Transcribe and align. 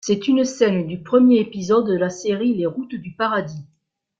C'est 0.03 0.27
une 0.27 0.45
scène 0.45 0.87
du 0.87 1.03
premier 1.03 1.39
épisode 1.41 1.85
de 1.85 1.93
la 1.95 2.09
série 2.09 2.55
Les 2.55 2.65
Routes 2.65 2.95
du 2.95 3.11
Paradis. 3.11 3.67